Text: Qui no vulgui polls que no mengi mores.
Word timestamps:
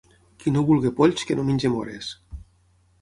Qui 0.43 0.53
no 0.53 0.63
vulgui 0.69 0.91
polls 1.01 1.27
que 1.31 1.37
no 1.41 1.47
mengi 1.51 1.73
mores. 1.77 2.11